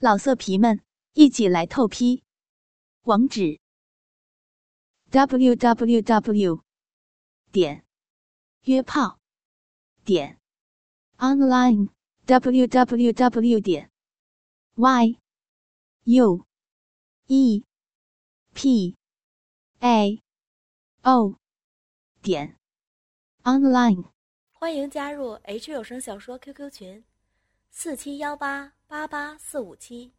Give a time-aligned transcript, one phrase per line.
[0.00, 0.80] 老色皮们，
[1.14, 2.22] 一起来透批！
[3.02, 3.58] 网址
[5.10, 6.62] ：w w w
[7.50, 7.84] 点
[8.62, 9.18] 约炮
[10.04, 10.38] 点
[11.16, 11.88] online
[12.26, 13.90] w w w 点
[14.76, 15.18] y
[16.04, 16.46] u
[17.26, 17.64] e
[18.54, 18.96] p
[19.80, 20.22] a
[21.02, 21.36] o
[22.22, 22.56] 点
[23.42, 24.12] online。
[24.52, 27.04] 欢迎加入 H 有声小说 QQ 群：
[27.70, 28.72] 四七幺八。
[28.90, 30.12] 八八四五七，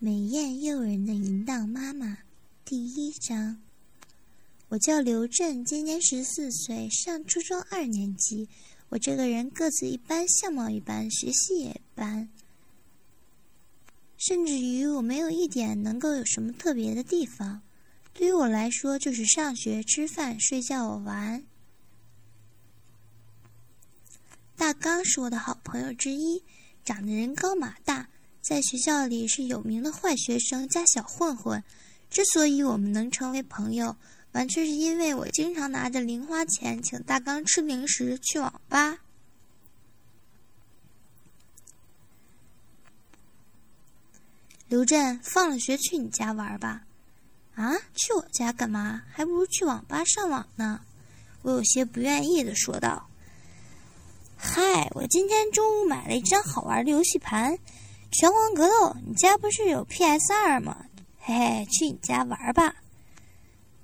[0.00, 2.18] 美艳诱人的淫荡妈妈，
[2.64, 3.62] 第一章。
[4.70, 8.48] 我叫刘震，今年十四岁，上初中二年级。
[8.88, 12.28] 我这个人个子一般，相貌一般，学习也一般，
[14.16, 17.62] 甚至于我没有一点能够有什么特别的地方。
[18.12, 21.44] 对于我来说，就是上学、吃饭、睡觉、玩。
[24.56, 26.42] 大刚是我的好朋友之一。
[26.84, 28.08] 长得人高马大，
[28.42, 31.62] 在学校里是有名的坏学生加小混混。
[32.10, 33.96] 之所以我们能成为朋友，
[34.32, 38.98] 完全是因为我经常拿着零花钱请大刚吃零食、去网吧。
[44.68, 46.84] 刘震，放了学去你家玩吧。
[47.54, 49.02] 啊，去我家干嘛？
[49.10, 50.80] 还不如去网吧上网呢。
[51.42, 53.08] 我有些不愿意的说道。
[54.46, 57.54] 嗨，我今天中午买了一张好玩的游戏盘，
[58.12, 58.74] 《拳皇格斗》。
[59.06, 60.84] 你家不是有 PS 二吗？
[61.18, 62.76] 嘿嘿，去你家玩吧。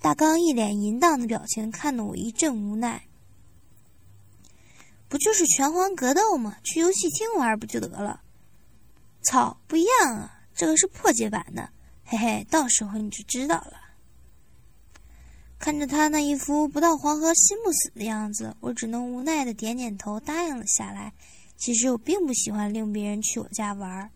[0.00, 3.02] 大刚一脸淫荡的表情，看得我一阵无奈。
[5.08, 6.58] 不就是拳皇格斗吗？
[6.62, 8.20] 去游戏厅玩不就得了？
[9.22, 10.40] 操，不一样啊！
[10.54, 11.70] 这个是破解版的，
[12.04, 13.72] 嘿嘿，到时候你就知道了。
[15.60, 21.12] 看着他那一副不到黄河心不死的样子，我只能无奈的点点头，答应了下来。
[21.58, 24.10] 其实我并不喜欢令别人去我家玩儿。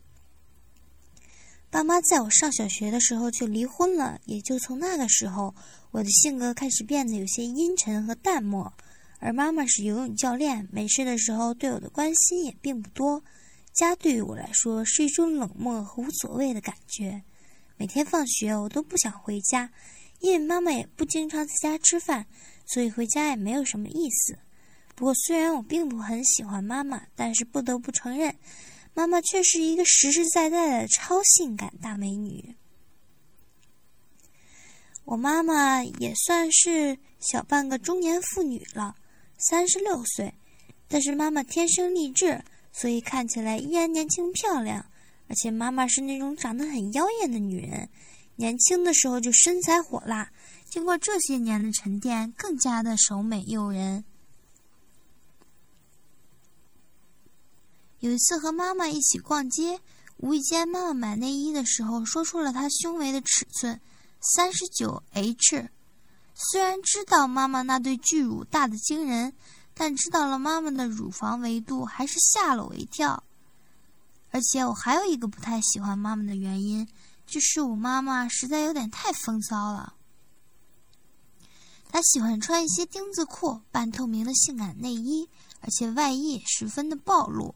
[1.71, 5.55] 爸妈在我上小学的时候就离婚了，也就从那个时候，
[5.91, 8.73] 我的性格开始变得有些阴沉和淡漠。
[9.19, 13.23] 而妈妈是游泳教练，没事的时候对我的关心也并不多。
[13.75, 17.23] 家对于我来说是一种冷漠和无所谓的感觉。
[17.77, 19.71] 每天放学，我都不想回家。
[20.21, 22.27] 因为妈妈也不经常在家吃饭，
[22.67, 24.39] 所以回家也没有什么意思。
[24.95, 28.35] 不过，虽然我并不很喜欢妈妈，但是不得不承认，
[28.95, 32.55] 妈妈却是一个实实在在的超性感大美女。
[35.05, 38.95] 我妈妈也算是小半个中年妇女了，
[39.37, 40.33] 三十六岁，
[40.89, 42.43] 但是妈妈天生丽质，
[42.73, 44.87] 所以看起来依然年轻漂亮。
[45.29, 47.89] 而且，妈妈是那种长得很妖艳的女人。
[48.37, 50.31] 年轻的时候就身材火辣，
[50.69, 54.05] 经过这些年的沉淀，更加的熟美诱人。
[58.01, 59.81] 有一次和妈妈一起逛街，
[60.17, 63.81] 无意间妈妈买内衣的时候说出了她胸围的尺寸，
[64.21, 65.69] 三十九 H。
[66.35, 69.33] 虽然知道妈妈那对巨乳大的惊人，
[69.73, 73.23] 但知道了妈妈的乳房维度，还是吓了我一跳。
[74.33, 76.87] 而且我还有一个不太喜欢妈妈的原因。
[77.27, 79.95] 就是我妈妈实在有点太风骚了，
[81.89, 85.29] 她喜欢穿一些丁字裤、半透明的性感内衣，
[85.61, 87.55] 而且外衣也十分的暴露。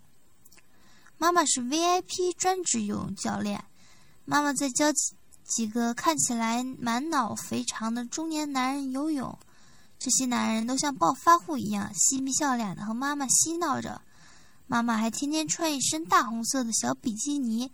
[1.17, 3.65] 妈妈是 VIP 专职游泳教练，
[4.25, 9.39] 妈妈在教几几个看起来满脑肥肠的中年男人游泳，
[9.99, 14.01] 这些男人都像暴发户一样嬉皮笑脸的和妈妈嬉闹着，
[14.67, 17.73] 妈妈还天天穿一身大红色的小比基尼。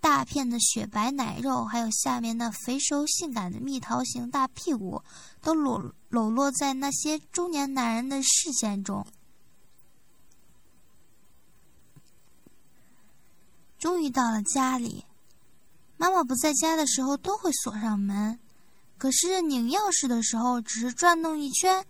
[0.00, 5.02] 大片的雪白奶肉，还有下面那肥熟性感的蜜桃型大屁股，
[5.42, 9.06] 都裸裸露在那些中年男人的视线中。
[13.78, 15.04] 终于到了家里，
[15.96, 18.38] 妈妈不在家的时候都会锁上门，
[18.98, 21.84] 可是拧钥匙的时候，只是转动一圈，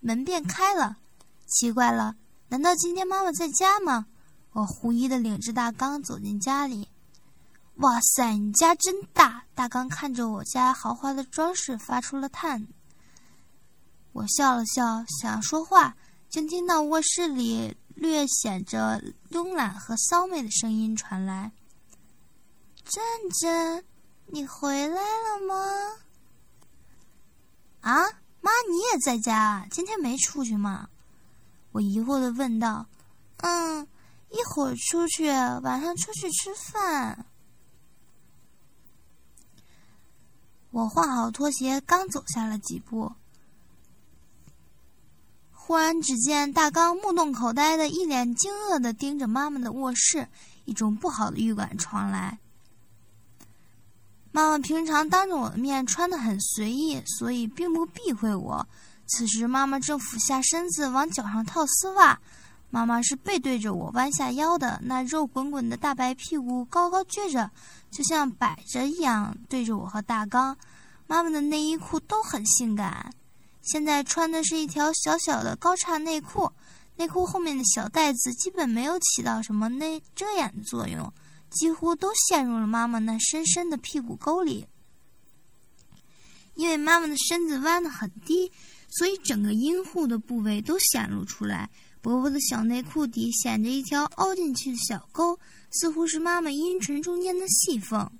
[0.00, 0.98] 门便开了。
[1.46, 2.14] 奇怪了，
[2.48, 4.06] 难道今天妈妈在家吗？
[4.52, 6.88] 我狐疑的领着大刚走进家里。
[7.78, 9.44] 哇塞，你家真大！
[9.54, 12.66] 大刚看着我家豪华的装饰，发出了叹。
[14.12, 15.96] 我笑了笑，想要说话，
[16.28, 21.52] 竟听到卧室里略显着慵懒和骚媚的声音传来
[22.84, 23.00] ：“珍
[23.40, 23.84] 珍，
[24.26, 25.54] 你回来了吗？”
[27.82, 28.02] 啊，
[28.40, 29.64] 妈，你也在家？
[29.70, 30.88] 今天没出去吗？
[31.70, 32.86] 我疑惑的问道。
[33.38, 33.86] “嗯，
[34.30, 35.28] 一会儿出去，
[35.62, 37.24] 晚上出去吃饭。”
[40.70, 43.12] 我换好拖鞋，刚走下了几步，
[45.50, 50.28] 忽然只见大刚目瞪口呆的，一脸惊愕的盯着妈妈的卧室，
[50.66, 52.38] 一种不好的预感传来。
[54.30, 58.68] 妈妈平常当着我的面穿得很随意，所以并不避讳我。
[59.06, 62.20] 此时，妈妈正俯下身子往脚上套丝袜。
[62.70, 67.50] 妈妈是背对着我，弯下腰的，那肉滚滚的大白屁股高高撅着，
[67.90, 70.56] 就像摆着一样，对着我和大刚。
[71.06, 73.10] 妈妈的内衣裤都很性感，
[73.62, 76.52] 现在穿的是一条小小的高叉内裤，
[76.96, 81.10] 内裤后面的小带子基本没有起到什么内遮掩的作用，
[81.48, 84.66] 几乎都陷入了妈妈那深深的屁股沟里。
[86.54, 88.52] 因为妈妈的身子弯得很低，
[88.90, 91.70] 所以整个阴户的部位都显露出来。
[92.00, 95.38] 薄薄的小内裤底显着一条凹进去的小沟，
[95.70, 98.10] 似乎是妈妈阴唇中间的细缝。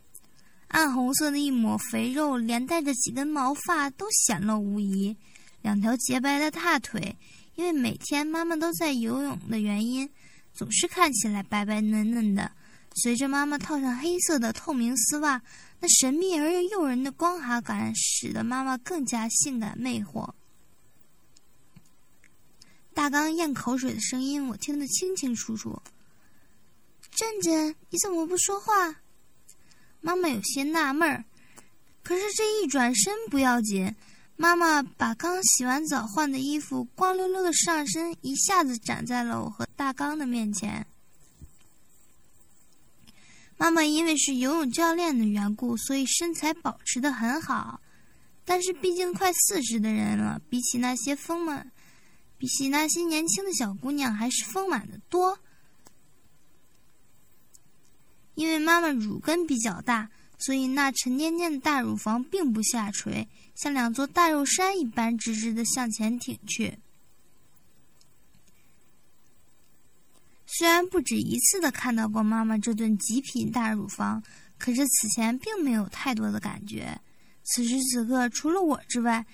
[0.69, 5.17] 暗红色的一抹肥肉，连带着几根毛发都显露无遗。
[5.63, 7.17] 两条洁白的大腿，
[7.55, 10.09] 因为每天妈妈都在游泳的原因，
[10.53, 12.51] 总是看起来白白嫩嫩的。
[13.03, 15.41] 随着妈妈套上黑色的透明丝袜，
[15.81, 20.29] 那神秘而又诱人的光滑感，使得妈妈更加性感魅惑。
[22.99, 25.81] 大刚咽口水的声音，我听得清清楚楚。
[27.13, 28.93] 震震，你怎么不说话？
[30.01, 31.25] 妈妈有些纳闷儿。
[32.03, 33.95] 可是这一转身不要紧，
[34.35, 40.85] 妈妈把刚洗完澡换的衣服光溜溜的上身一下子展在了我和大刚的面前。
[43.57, 47.81] 妈妈因为是游泳教练的缘故，所以身材保持的很好。
[48.45, 51.71] 但是毕竟快四十的人了，比起那些丰满。
[52.39, 55.37] 比起那些年轻的小姑娘，还是丰满的多。
[58.37, 60.09] 因为妈妈乳根比较大，
[60.39, 63.27] 所以那沉甸甸的大乳房并不下垂，
[63.57, 66.79] 像两座大肉山一般直直的向前挺去。
[70.47, 74.23] 虽然不止一次的看到过妈妈这顿极品大乳房，
[74.57, 77.01] 可是此前并没有太多的感觉。
[77.43, 79.27] 此时此刻，除了我之外。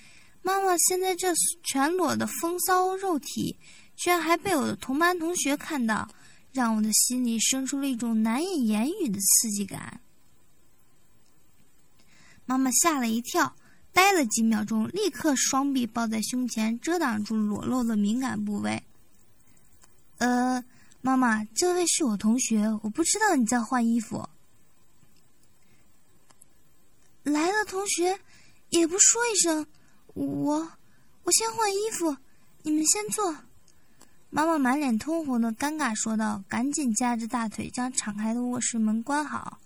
[0.45, 1.33] 妈妈现在这
[1.63, 3.57] 全裸的风骚肉体，
[3.97, 6.07] 居然还被我的同班同学看到，
[6.53, 10.03] 让我的心里生出了一种难以言语的刺激感。
[12.45, 13.57] 妈妈吓了一跳，
[13.91, 18.83] 呆了几秒钟，立刻双臂抱在胸前，遮挡住裸露的敏感部位。
[20.19, 20.63] 呃，
[21.01, 24.29] 妈妈，这位是我同学，我不知道你在换衣服。
[27.23, 28.21] 来了，同学，
[28.69, 29.67] 也不说一声。
[30.15, 30.73] 我，
[31.25, 32.17] 我先换衣服，
[32.63, 33.37] 你们先坐。
[34.31, 39.61] 妈妈满脸通红的尴尬说道，赶紧夹着大腿将敞开的卧室门关好。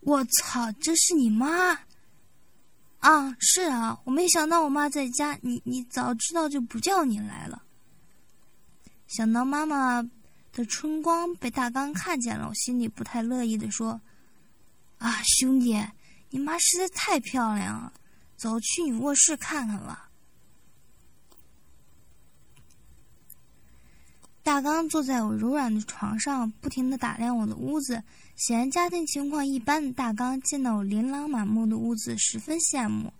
[0.00, 1.80] 我操，这是你妈？
[3.00, 7.62] 啊，是啊，我没想到我妈在家，你你早知道就不叫你来了。
[9.06, 10.02] 想到妈妈
[10.52, 14.00] 的春光被大刚看见了，我心里不太乐意的说
[14.98, 15.78] ：“啊，兄弟。”
[16.30, 17.90] 你妈实在太漂亮了，
[18.38, 20.08] 走去你卧室看看吧。
[24.42, 28.02] 大刚坐在我柔软的床上，不停的打量我的屋子。
[28.36, 33.12] 显然家庭情况一般的大刚见到我琳琅满目的屋子，十分羡慕。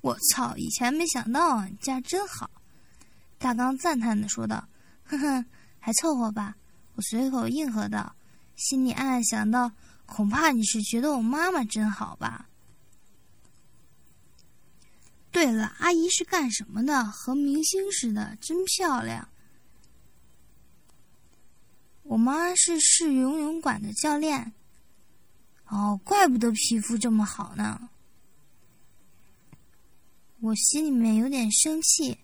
[0.00, 2.48] 我操，以前没想到啊，家真好。
[3.38, 4.66] 大刚赞叹的说道
[5.04, 5.44] ：“哼哼，
[5.80, 6.56] 还凑合吧。”
[6.94, 8.14] 我随口应和道，
[8.56, 9.70] 心里暗暗想到：
[10.06, 12.46] 恐怕你是觉得我妈妈真好吧。
[15.40, 17.02] 对了，阿姨是干什么的？
[17.02, 19.26] 和明星似的，真漂亮。
[22.02, 24.52] 我妈是市游泳馆的教练。
[25.68, 27.88] 哦，怪不得皮肤这么好呢。
[30.40, 32.18] 我心里面有点生气，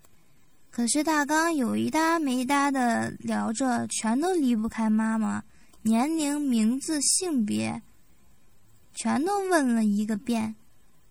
[0.71, 5.43] 可是大刚有一搭没一搭的聊着，全都离不开妈妈，
[5.81, 7.81] 年龄、名字、性别，
[8.93, 10.55] 全都问了一个遍。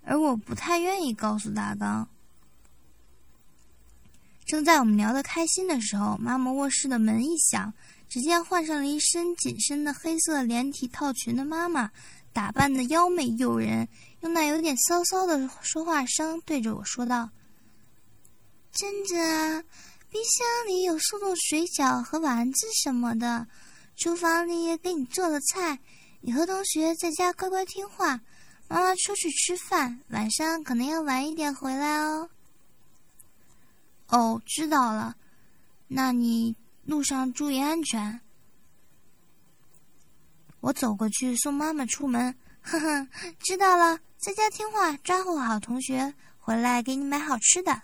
[0.06, 2.08] 而我不太愿意告诉大刚。
[4.46, 7.74] 正在我们聊得开心的时候，妈妈卧室的门一响，
[8.08, 11.90] 只见换上了一身紧身的黑色连体套裙的妈妈，
[12.32, 13.88] 打扮的妖媚诱人，
[14.22, 17.28] 用那有点骚骚的说话声对着我说道
[18.72, 19.66] ：“珍珍，
[20.12, 23.48] 冰箱里有速冻水饺和丸子什么的，
[23.96, 25.80] 厨房里也给你做了菜，
[26.22, 28.22] 你和同学在家乖乖听话。”
[28.68, 32.30] 妈妈出去吃饭，晚上可能要晚一点回来哦。
[34.08, 35.16] 哦，知道了。
[35.88, 38.20] 那你路上注意安全。
[40.62, 43.08] 我走过去送妈妈出门，呵呵，
[43.40, 47.84] 知道了，在家听话，抓护好同学，回来给你买好吃的。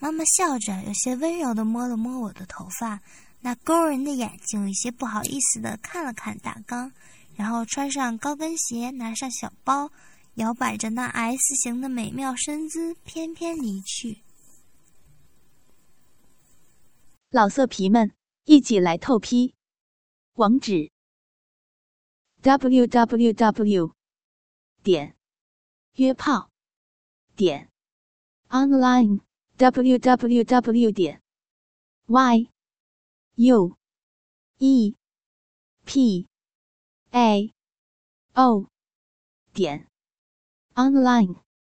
[0.00, 3.00] 妈妈笑着，有些温柔的摸了摸我的头发，
[3.40, 6.92] 那勾人的眼睛有些不好意思的看了看大纲，
[7.38, 9.92] 然后穿上高跟鞋，拿上小包，
[10.34, 14.24] 摇摆着那 S 型的美妙身姿，翩翩离去。
[17.30, 18.10] 老色皮们，
[18.44, 19.54] 一起来透批！
[20.32, 20.90] 网址
[22.42, 23.94] ：w w w
[24.82, 25.14] 点
[25.92, 26.50] 约炮
[27.36, 27.70] 点
[28.48, 29.20] online
[29.56, 31.22] w w w 点
[32.06, 32.50] y
[33.36, 33.76] u
[34.58, 34.96] e
[35.84, 36.26] p
[37.12, 37.52] a.
[38.34, 38.66] O.
[39.52, 39.86] 点。
[40.74, 41.47] Online。